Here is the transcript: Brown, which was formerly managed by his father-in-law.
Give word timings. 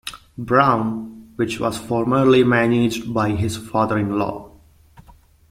Brown, 0.39 1.31
which 1.35 1.59
was 1.59 1.77
formerly 1.77 2.43
managed 2.43 3.13
by 3.13 3.29
his 3.35 3.55
father-in-law. 3.55 4.49